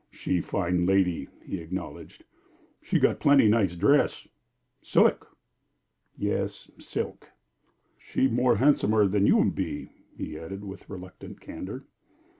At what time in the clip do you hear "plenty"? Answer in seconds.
3.19-3.47